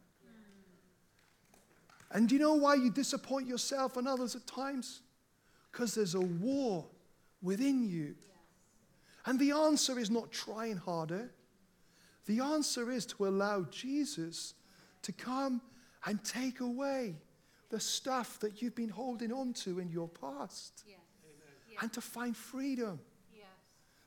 [2.12, 5.00] And do you know why you disappoint yourself and others at times?
[5.72, 6.86] Because there's a war
[7.42, 8.14] within you.
[9.26, 11.30] And the answer is not trying harder.
[12.28, 14.52] The answer is to allow Jesus
[15.00, 15.62] to come
[16.04, 17.16] and take away
[17.70, 20.84] the stuff that you've been holding on to in your past.
[20.86, 20.98] Yes.
[21.80, 23.00] And to find freedom.
[23.34, 23.46] Yes.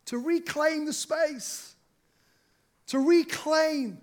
[0.06, 1.74] To reclaim the space.
[2.88, 3.98] To reclaim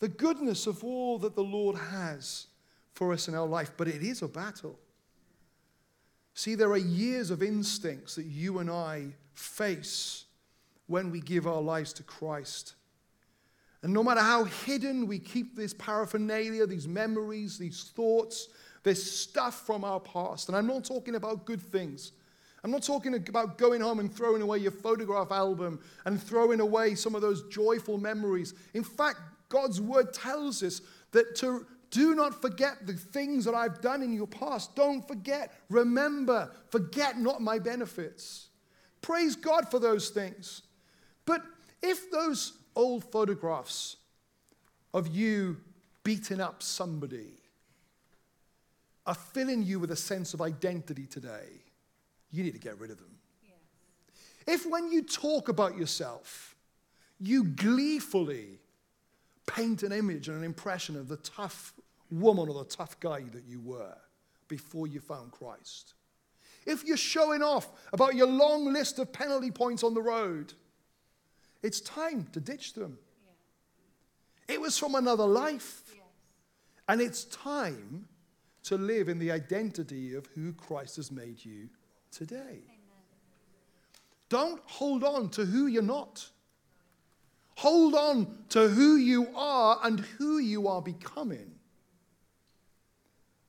[0.00, 2.48] the goodness of all that the Lord has
[2.92, 3.72] for us in our life.
[3.78, 4.78] But it is a battle.
[6.34, 10.26] See, there are years of instincts that you and I face
[10.88, 12.74] when we give our lives to Christ.
[13.82, 18.48] And no matter how hidden we keep this paraphernalia, these memories, these thoughts,
[18.82, 20.48] this stuff from our past.
[20.48, 22.12] And I'm not talking about good things.
[22.64, 26.94] I'm not talking about going home and throwing away your photograph album and throwing away
[26.94, 28.54] some of those joyful memories.
[28.74, 29.18] In fact,
[29.48, 34.12] God's word tells us that to do not forget the things that I've done in
[34.12, 34.76] your past.
[34.76, 35.52] Don't forget.
[35.68, 36.50] Remember.
[36.70, 38.48] Forget not my benefits.
[39.02, 40.62] Praise God for those things.
[41.26, 41.42] But
[41.82, 43.96] if those old photographs
[44.94, 45.56] of you
[46.04, 47.32] beating up somebody
[49.06, 51.48] are filling you with a sense of identity today,
[52.30, 53.18] you need to get rid of them.
[53.44, 54.54] Yeah.
[54.54, 56.54] If when you talk about yourself,
[57.18, 58.58] you gleefully
[59.46, 61.74] paint an image and an impression of the tough
[62.10, 63.96] woman or the tough guy that you were
[64.48, 65.94] before you found Christ.
[66.64, 70.52] If you're showing off about your long list of penalty points on the road,
[71.62, 72.98] it's time to ditch them.
[74.48, 74.54] Yeah.
[74.54, 75.82] It was from another life.
[75.88, 76.02] Yes.
[76.88, 78.08] And it's time
[78.64, 81.68] to live in the identity of who Christ has made you
[82.10, 82.38] today.
[82.38, 82.60] Amen.
[84.28, 86.28] Don't hold on to who you're not.
[87.56, 91.52] Hold on to who you are and who you are becoming.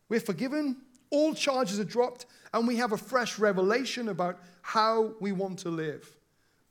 [0.10, 0.78] We're forgiven,
[1.10, 5.69] all charges are dropped, and we have a fresh revelation about how we want to
[5.69, 6.15] live.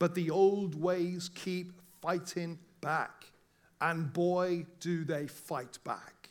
[0.03, 3.27] But the old ways keep fighting back.
[3.81, 6.29] And boy, do they fight back.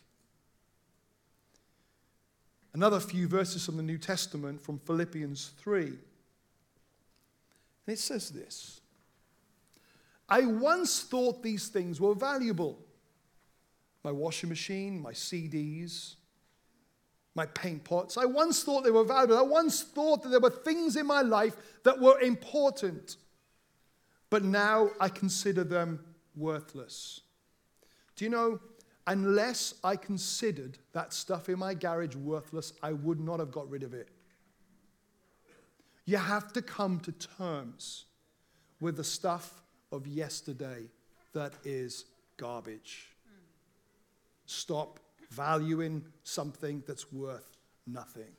[2.74, 5.86] Another few verses from the New Testament from Philippians 3.
[5.86, 5.98] And
[7.88, 8.82] it says this
[10.28, 12.78] I once thought these things were valuable
[14.04, 16.16] my washing machine, my CDs,
[17.36, 18.18] my paint pots.
[18.18, 19.38] I once thought they were valuable.
[19.38, 23.16] I once thought that there were things in my life that were important
[24.32, 26.00] but now I consider them
[26.36, 27.20] worthless.
[28.16, 28.60] Do you know,
[29.06, 33.84] unless I considered that stuff in my garage worthless, I would not have got rid
[33.84, 34.08] of it.
[36.06, 38.06] You have to come to terms
[38.80, 40.90] with the stuff of yesterday
[41.34, 42.06] that is
[42.38, 43.10] garbage.
[44.46, 48.32] Stop valuing something that's worth nothing.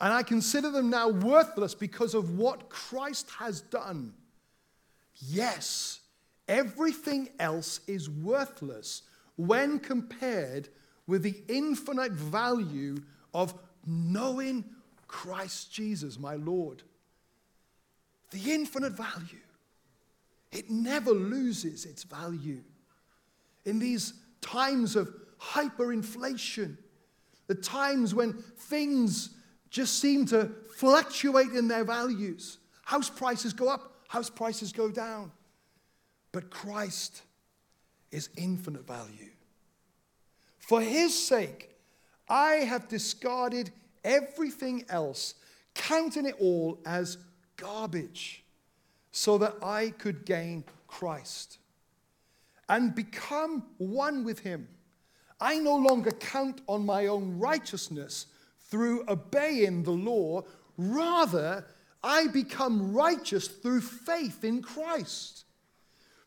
[0.00, 4.12] And I consider them now worthless because of what Christ has done
[5.16, 6.00] Yes,
[6.48, 9.02] everything else is worthless
[9.36, 10.68] when compared
[11.06, 12.96] with the infinite value
[13.32, 13.54] of
[13.86, 14.64] knowing
[15.06, 16.82] Christ Jesus, my Lord.
[18.30, 19.38] The infinite value.
[20.50, 22.62] It never loses its value.
[23.64, 26.76] In these times of hyperinflation,
[27.46, 29.30] the times when things
[29.70, 35.32] just seem to fluctuate in their values, house prices go up, house prices go down.
[36.30, 37.22] But Christ
[38.12, 39.32] is infinite value.
[40.58, 41.70] For his sake,
[42.28, 43.72] I have discarded
[44.04, 45.34] everything else,
[45.74, 47.18] counting it all as
[47.56, 48.44] garbage,
[49.10, 51.58] so that I could gain Christ
[52.68, 54.68] and become one with him.
[55.40, 58.26] I no longer count on my own righteousness
[58.70, 60.42] through obeying the law.
[60.78, 61.66] Rather,
[62.04, 65.46] I become righteous through faith in Christ.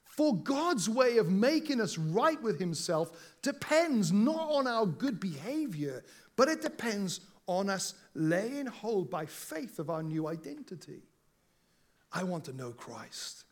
[0.04, 3.12] For God's way of making us right with Himself
[3.44, 6.04] depends not on our good behavior,
[6.36, 11.04] but it depends on us laying hold by faith of our new identity.
[12.12, 13.44] I want to know Christ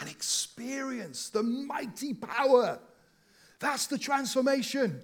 [0.00, 2.80] and experience the mighty power.
[3.60, 5.00] That's the transformation.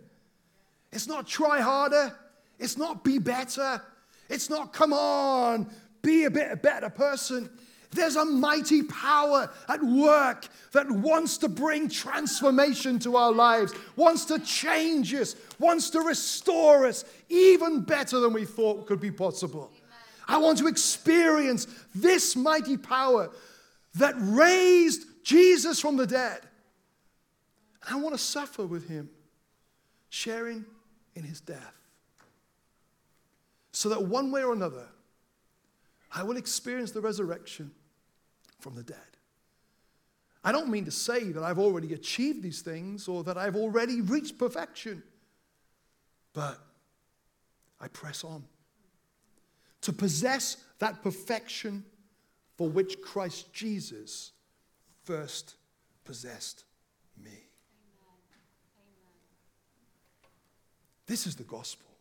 [0.91, 2.17] It's not try harder,
[2.59, 3.81] it's not be better,
[4.29, 5.71] it's not come on,
[6.03, 7.49] be a bit a better person.
[7.91, 14.25] There's a mighty power at work that wants to bring transformation to our lives, wants
[14.27, 19.71] to change us, wants to restore us even better than we thought could be possible.
[20.27, 23.31] I want to experience this mighty power
[23.97, 26.41] that raised Jesus from the dead.
[27.87, 29.11] And I want to suffer with him,
[30.09, 30.65] sharing
[31.15, 31.75] in his death.
[33.73, 34.87] So that one way or another,
[36.15, 37.71] I will experience the resurrection
[38.61, 38.99] from the dead.
[40.45, 44.01] I don't mean to say that I've already achieved these things or that I've already
[44.01, 45.03] reached perfection,
[46.33, 46.59] but
[47.81, 48.45] I press on
[49.83, 51.85] to possess that perfection
[52.57, 54.33] for which Christ Jesus
[55.05, 55.57] first
[56.05, 56.65] possessed
[57.23, 57.49] me.
[61.07, 61.92] This is the gospel.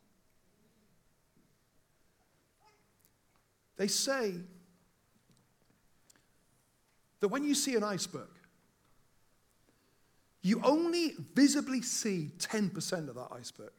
[3.81, 4.35] They say
[7.19, 8.29] that when you see an iceberg,
[10.43, 13.71] you only visibly see 10% of that iceberg.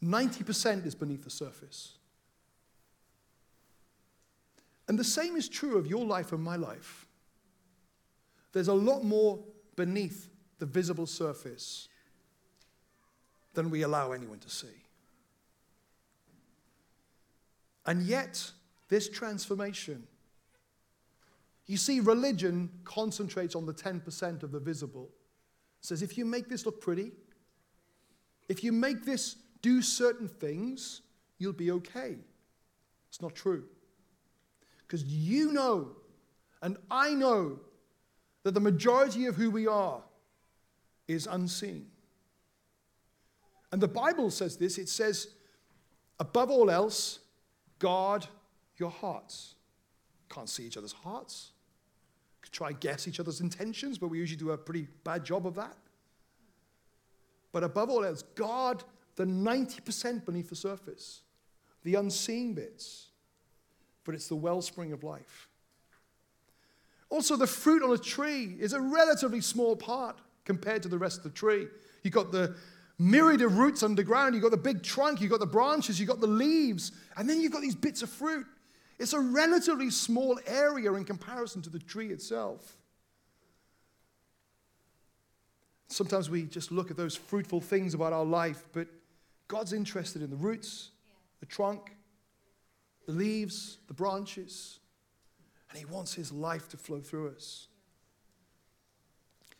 [0.00, 1.94] 90% is beneath the surface.
[4.86, 7.04] And the same is true of your life and my life.
[8.52, 9.40] There's a lot more
[9.74, 10.28] beneath
[10.60, 11.88] the visible surface
[13.54, 14.84] than we allow anyone to see.
[17.88, 18.50] And yet,
[18.90, 20.06] this transformation,
[21.66, 25.08] you see, religion concentrates on the 10% of the visible.
[25.80, 27.12] It says, if you make this look pretty,
[28.46, 31.00] if you make this do certain things,
[31.38, 32.16] you'll be okay.
[33.08, 33.64] It's not true.
[34.86, 35.92] Because you know,
[36.60, 37.58] and I know,
[38.42, 40.02] that the majority of who we are
[41.06, 41.86] is unseen.
[43.72, 45.28] And the Bible says this it says,
[46.20, 47.20] above all else,
[47.78, 48.26] guard
[48.76, 49.54] your hearts.
[50.28, 51.52] Can't see each other's hearts.
[52.42, 55.54] Could try guess each other's intentions, but we usually do a pretty bad job of
[55.56, 55.76] that.
[57.52, 58.84] But above all else, guard
[59.16, 61.22] the 90% beneath the surface,
[61.82, 63.06] the unseen bits.
[64.04, 65.48] But it's the wellspring of life.
[67.10, 71.18] Also, the fruit on a tree is a relatively small part compared to the rest
[71.18, 71.66] of the tree.
[72.02, 72.54] You've got the
[72.98, 74.34] myriad of roots underground.
[74.34, 77.40] You've got the big trunk, you've got the branches, you've got the leaves, and then
[77.40, 78.46] you've got these bits of fruit.
[78.98, 82.76] It's a relatively small area in comparison to the tree itself.
[85.86, 88.88] Sometimes we just look at those fruitful things about our life, but
[89.46, 90.90] God's interested in the roots,
[91.40, 91.96] the trunk,
[93.06, 94.80] the leaves, the branches,
[95.70, 97.68] and He wants His life to flow through us.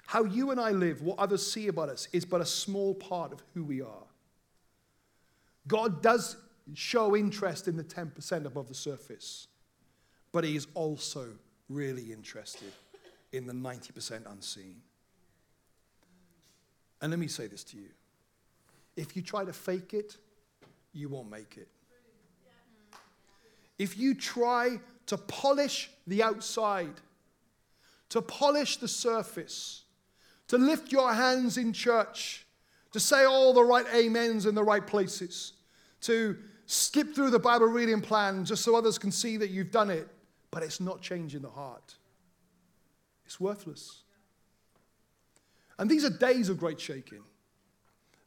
[0.09, 3.31] How you and I live, what others see about us, is but a small part
[3.31, 4.07] of who we are.
[5.67, 6.39] God does
[6.73, 9.49] show interest in the 10% above the surface,
[10.33, 11.27] but He is also
[11.69, 12.73] really interested
[13.33, 14.77] in the 90% unseen.
[17.03, 17.91] And let me say this to you
[18.97, 20.17] if you try to fake it,
[20.95, 21.69] you won't make it.
[23.79, 26.95] If you try to polish the outside,
[28.09, 29.85] to polish the surface,
[30.49, 32.47] to lift your hands in church,
[32.93, 35.53] to say all the right amens in the right places,
[36.03, 36.37] to
[36.67, 40.09] skip through the Bible reading plan just so others can see that you've done it,
[40.51, 41.95] but it's not changing the heart.
[43.27, 44.03] It's worthless.
[45.79, 47.23] And these are days of great shaking.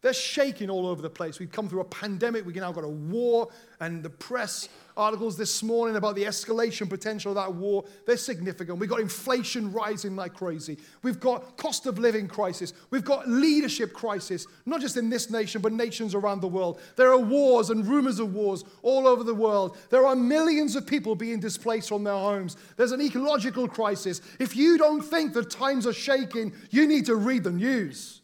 [0.01, 1.39] They're shaking all over the place.
[1.39, 2.45] We've come through a pandemic.
[2.45, 3.49] We've now got a war,
[3.79, 8.79] and the press articles this morning about the escalation potential of that war, they're significant.
[8.79, 10.77] We've got inflation rising like crazy.
[11.03, 12.73] We've got cost of living crisis.
[12.89, 16.79] We've got leadership crisis, not just in this nation, but nations around the world.
[16.95, 19.77] There are wars and rumors of wars all over the world.
[19.89, 22.57] There are millions of people being displaced from their homes.
[22.75, 24.21] There's an ecological crisis.
[24.39, 28.20] If you don't think the times are shaking, you need to read the news.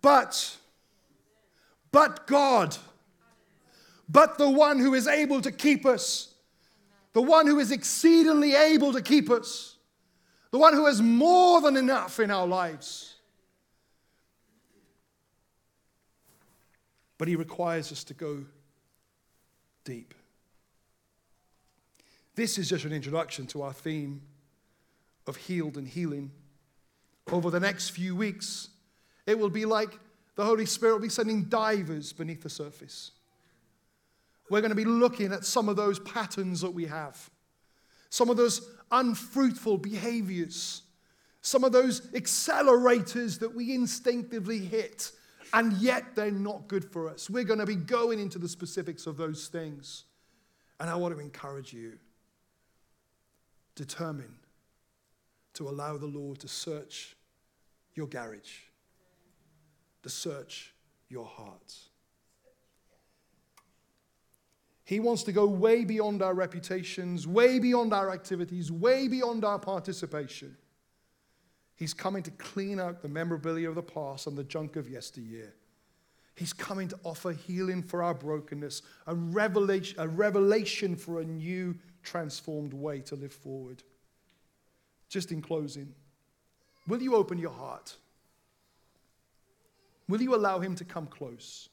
[0.00, 0.56] But,
[1.90, 2.76] but God,
[4.08, 6.34] but the one who is able to keep us,
[7.12, 9.76] the one who is exceedingly able to keep us,
[10.50, 13.16] the one who has more than enough in our lives.
[17.18, 18.44] But he requires us to go
[19.84, 20.14] deep.
[22.34, 24.22] This is just an introduction to our theme
[25.26, 26.30] of healed and healing.
[27.30, 28.68] Over the next few weeks,
[29.28, 29.98] it will be like
[30.36, 33.10] the Holy Spirit will be sending divers beneath the surface.
[34.48, 37.28] We're going to be looking at some of those patterns that we have,
[38.08, 40.80] some of those unfruitful behaviors,
[41.42, 45.12] some of those accelerators that we instinctively hit,
[45.52, 47.28] and yet they're not good for us.
[47.28, 50.04] We're going to be going into the specifics of those things.
[50.80, 51.98] And I want to encourage you
[53.74, 54.34] determine
[55.54, 57.14] to allow the Lord to search
[57.94, 58.67] your garage,
[60.02, 60.74] to search
[61.08, 61.88] your hearts.
[64.84, 69.58] He wants to go way beyond our reputations, way beyond our activities, way beyond our
[69.58, 70.56] participation.
[71.76, 75.54] He's coming to clean out the memorabilia of the past and the junk of yesteryear.
[76.34, 81.76] He's coming to offer healing for our brokenness, a revelation, a revelation for a new,
[82.02, 83.82] transformed way to live forward.
[85.08, 85.92] Just in closing,
[86.86, 87.96] will you open your heart?
[90.08, 91.68] Will you allow Him to come close?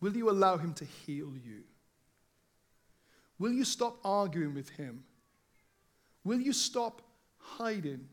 [0.00, 1.62] Will you allow Him to heal you?
[3.38, 5.04] Will you stop arguing with Him?
[6.24, 7.02] Will you stop
[7.38, 8.06] hiding?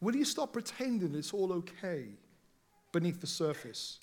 [0.00, 2.06] Will you stop pretending it's all okay
[2.92, 3.98] beneath the surface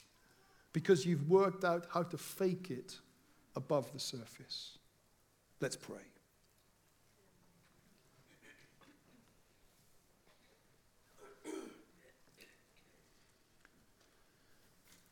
[0.73, 2.99] because you've worked out how to fake it
[3.55, 4.77] above the surface?
[5.61, 6.03] Let's pray.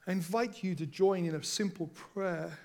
[0.05, 2.59] I invite you to join in a simple prayer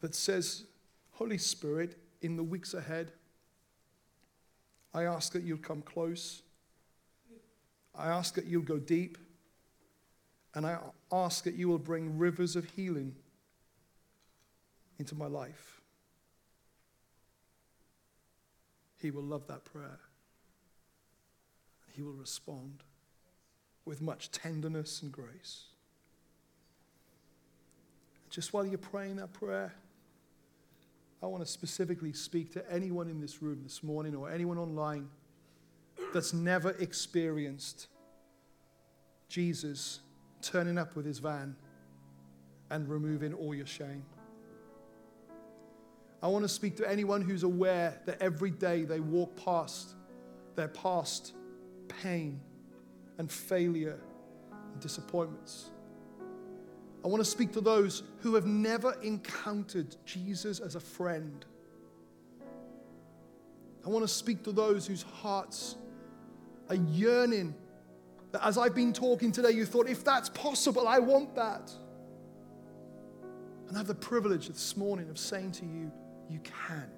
[0.00, 0.64] that says,
[1.12, 3.12] Holy Spirit, in the weeks ahead,
[4.94, 6.42] I ask that you'll come close.
[7.94, 9.18] I ask that you'll go deep.
[10.54, 10.78] And I
[11.10, 13.14] ask that you will bring rivers of healing
[14.98, 15.80] into my life.
[19.00, 19.98] He will love that prayer.
[21.90, 22.82] He will respond
[23.84, 25.64] with much tenderness and grace.
[28.30, 29.74] Just while you're praying that prayer,
[31.22, 35.08] I want to specifically speak to anyone in this room this morning or anyone online
[36.12, 37.88] that's never experienced
[39.28, 40.00] Jesus
[40.40, 41.54] turning up with his van
[42.70, 44.04] and removing all your shame.
[46.22, 49.94] I want to speak to anyone who's aware that every day they walk past
[50.54, 51.34] their past
[52.02, 52.40] pain
[53.18, 54.00] and failure
[54.72, 55.70] and disappointments.
[57.04, 61.44] I want to speak to those who have never encountered Jesus as a friend.
[63.84, 65.76] I want to speak to those whose hearts
[66.68, 67.54] are yearning.
[68.30, 71.72] That as I've been talking today, you thought, if that's possible, I want that.
[73.66, 75.90] And I have the privilege this morning of saying to you,
[76.30, 76.90] you can.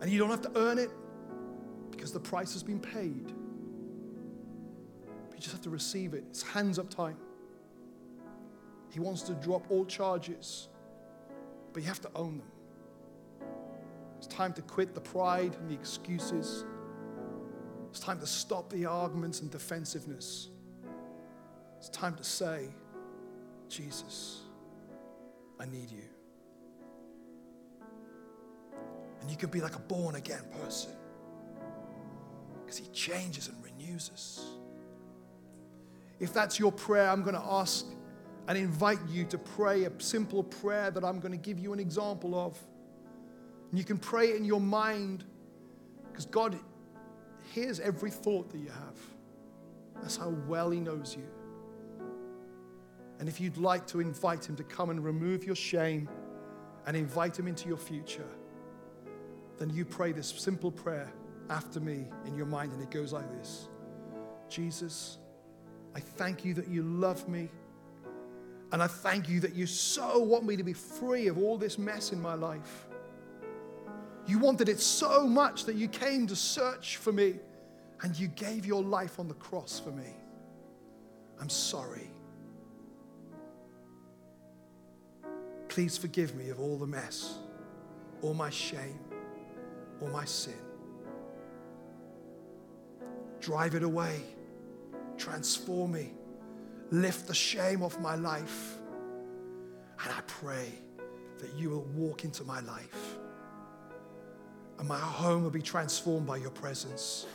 [0.00, 0.90] And you don't have to earn it
[2.02, 3.32] because the price has been paid
[5.30, 6.24] You just have to receive it.
[6.30, 7.16] It's hands up time.
[8.90, 10.68] He wants to drop all charges,
[11.72, 13.50] but you have to own them.
[14.18, 16.64] It's time to quit the pride and the excuses.
[17.90, 20.48] It's time to stop the arguments and defensiveness.
[21.78, 22.74] It's time to say,
[23.68, 24.40] Jesus,
[25.60, 26.08] I need you.
[29.20, 30.90] And you can be like a born again person
[32.72, 34.46] because he changes and renews us.
[36.20, 37.84] If that's your prayer, I'm going to ask
[38.48, 41.80] and invite you to pray a simple prayer that I'm going to give you an
[41.80, 42.58] example of.
[43.68, 45.24] And you can pray it in your mind
[46.10, 46.58] because God
[47.52, 48.96] hears every thought that you have.
[50.00, 51.26] That's how well He knows you.
[53.18, 56.08] And if you'd like to invite Him to come and remove your shame
[56.86, 58.28] and invite Him into your future,
[59.58, 61.12] then you pray this simple prayer
[61.50, 63.68] after me in your mind, and it goes like this
[64.48, 65.18] Jesus,
[65.94, 67.50] I thank you that you love me.
[68.72, 71.76] And I thank you that you so want me to be free of all this
[71.76, 72.86] mess in my life.
[74.26, 77.34] You wanted it so much that you came to search for me
[78.02, 80.14] and you gave your life on the cross for me.
[81.38, 82.10] I'm sorry.
[85.68, 87.38] Please forgive me of all the mess,
[88.22, 88.98] all my shame,
[90.00, 90.71] all my sin.
[93.42, 94.22] Drive it away
[95.22, 96.12] transform me,
[96.90, 98.78] lift the shame off my life.
[100.02, 100.68] And I pray
[101.38, 103.18] that you will walk into my life
[104.78, 107.26] and my home will be transformed by your presence.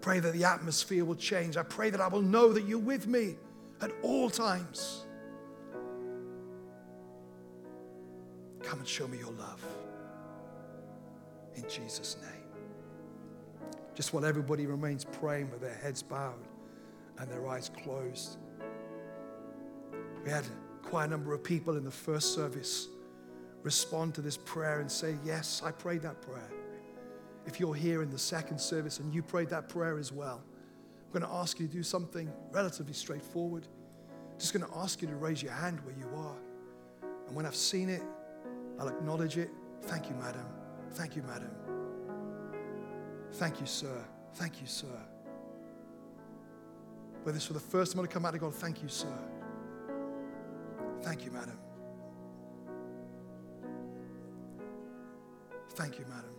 [0.00, 1.56] Pray that the atmosphere will change.
[1.56, 3.36] I pray that I will know that you're with me
[3.80, 5.04] at all times.
[8.64, 9.64] Come and show me your love.
[11.54, 12.41] In Jesus' name
[13.94, 16.48] just while everybody remains praying with their heads bowed
[17.18, 18.38] and their eyes closed.
[20.24, 20.44] We had
[20.82, 22.88] quite a number of people in the first service
[23.62, 26.50] respond to this prayer and say, Yes, I prayed that prayer.
[27.46, 30.42] If you're here in the second service and you prayed that prayer as well,
[31.06, 33.66] I'm going to ask you to do something relatively straightforward.
[34.38, 36.36] Just going to ask you to raise your hand where you are.
[37.26, 38.02] And when I've seen it,
[38.78, 39.50] I'll acknowledge it.
[39.82, 40.46] Thank you, madam.
[40.92, 41.81] Thank you, madam.
[43.34, 44.04] Thank you, sir.
[44.34, 44.86] Thank you, sir.
[47.22, 49.12] Whether it's for the first time I come out to God, thank you, sir.
[51.02, 51.58] Thank you, madam.
[55.70, 56.30] Thank you, madam.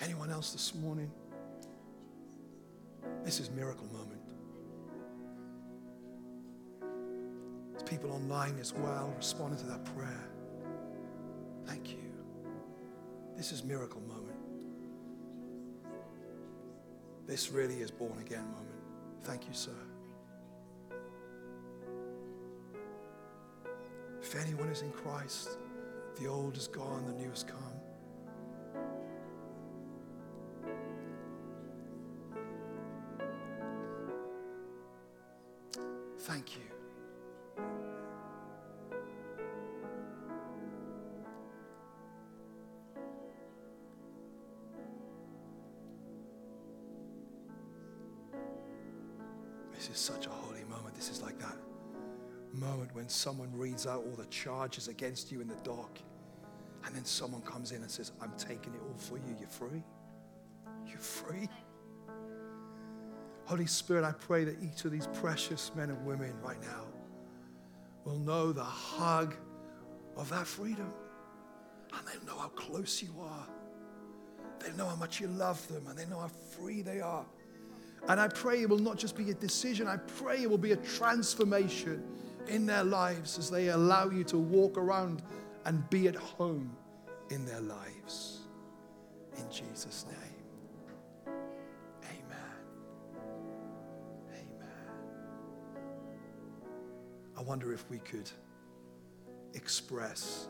[0.00, 1.10] Anyone else this morning?
[3.24, 4.20] This is miracle moment.
[7.70, 10.28] There's people online as well responding to that prayer.
[11.66, 12.03] Thank you.
[13.36, 14.38] This is miracle moment.
[17.26, 18.68] This really is born again moment.
[19.22, 19.72] Thank you, sir.
[24.22, 25.58] If anyone is in Christ,
[26.18, 27.58] the old is gone, the new has come.
[36.20, 36.62] Thank you.
[49.94, 50.94] Is such a holy moment.
[50.94, 51.56] This is like that
[52.52, 55.98] moment when someone reads out all the charges against you in the dock,
[56.84, 59.36] and then someone comes in and says, I'm taking it all for you.
[59.38, 59.82] You're free.
[60.86, 61.48] You're free.
[63.44, 66.84] Holy Spirit, I pray that each of these precious men and women right now
[68.04, 69.34] will know the hug
[70.16, 70.92] of that freedom.
[71.96, 73.46] And they'll know how close you are.
[74.58, 77.26] They'll know how much you love them, and they know how free they are.
[78.08, 80.72] And I pray it will not just be a decision, I pray it will be
[80.72, 82.02] a transformation
[82.48, 85.22] in their lives as they allow you to walk around
[85.64, 86.76] and be at home
[87.30, 88.40] in their lives.
[89.38, 91.34] In Jesus' name.
[92.04, 92.36] Amen.
[94.28, 94.68] Amen.
[97.38, 98.30] I wonder if we could
[99.54, 100.48] express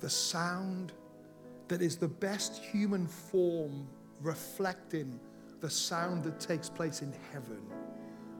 [0.00, 0.92] the sound
[1.68, 3.86] that is the best human form
[4.20, 5.20] reflecting
[5.60, 7.60] the sound that takes place in heaven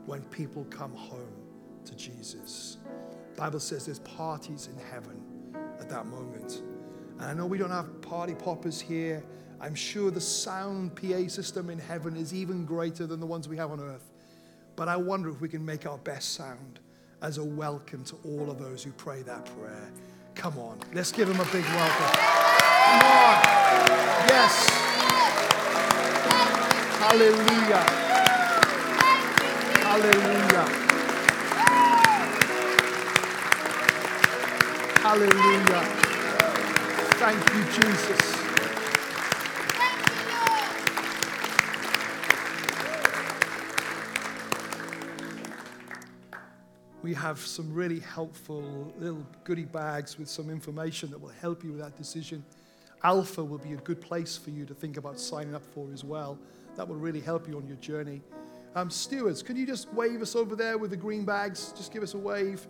[0.07, 1.37] when people come home
[1.85, 2.79] to Jesus.
[3.37, 5.23] Bible says there's parties in heaven
[5.81, 6.63] at that moment.
[7.19, 9.25] And I know we don't have party poppers here.
[9.61, 13.57] I'm sure the sound PA system in heaven is even greater than the ones we
[13.57, 14.11] have on earth.
[14.77, 16.79] But I wonder if we can make our best sound
[17.21, 19.91] as a welcome to all of those who pray that prayer.
[20.37, 22.15] Come on, let's give them a big welcome.
[22.15, 23.43] Come on.
[24.29, 24.89] Yes.
[26.99, 27.85] Hallelujah.
[29.87, 30.67] Hallelujah.
[35.01, 35.85] Hallelujah.
[37.19, 38.39] Thank you, Jesus.
[47.03, 51.71] We have some really helpful little goodie bags with some information that will help you
[51.71, 52.45] with that decision.
[53.05, 56.03] Alpha will be a good place for you to think about signing up for as
[56.03, 56.37] well.
[56.79, 58.23] That will really help you on your journey.
[58.77, 61.73] Um, stewards, can you just wave us over there with the green bags?
[61.77, 62.69] Just give us a wave.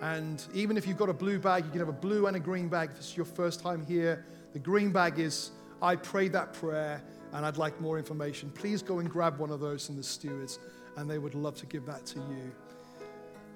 [0.00, 2.40] And even if you've got a blue bag, you can have a blue and a
[2.40, 2.90] green bag.
[2.92, 5.50] If is your first time here, the green bag is
[5.82, 8.50] I prayed that prayer and I'd like more information.
[8.50, 10.60] Please go and grab one of those from the stewards,
[10.96, 12.52] and they would love to give that to you.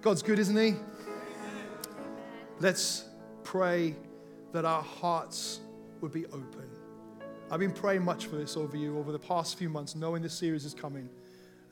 [0.03, 0.75] God's good, isn't He?
[2.59, 3.05] Let's
[3.45, 3.95] pray
[4.53, 5.61] that our hearts
[6.01, 6.64] would be open.
[7.51, 10.35] I've been praying much for this over you over the past few months, knowing this
[10.35, 11.09] series is coming.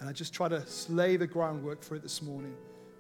[0.01, 2.55] And I just try to lay the groundwork for it this morning.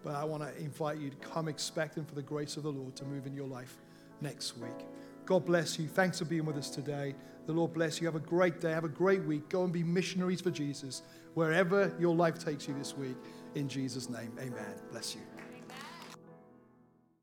[0.04, 2.96] But I want to invite you to come expecting for the grace of the Lord
[2.96, 3.76] to move in your life
[4.20, 4.86] next week.
[5.26, 5.86] God bless you.
[5.86, 7.14] Thanks for being with us today.
[7.46, 8.06] The Lord bless you.
[8.06, 8.72] Have a great day.
[8.72, 9.48] Have a great week.
[9.48, 11.02] Go and be missionaries for Jesus
[11.34, 13.16] wherever your life takes you this week.
[13.54, 14.74] In Jesus' name, amen.
[14.90, 15.31] Bless you.